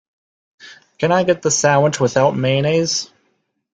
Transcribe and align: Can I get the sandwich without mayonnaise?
Can 0.97 1.11
I 1.11 1.23
get 1.23 1.43
the 1.43 1.51
sandwich 1.51 1.99
without 1.99 2.35
mayonnaise? 2.35 3.11